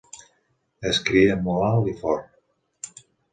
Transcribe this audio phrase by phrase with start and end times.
[0.91, 3.05] Es cria molt alt i fort.